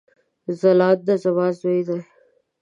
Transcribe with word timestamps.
ځلاند 0.59 1.07
زما 1.23 1.47
ځوي 1.59 1.81
دی 1.87 1.99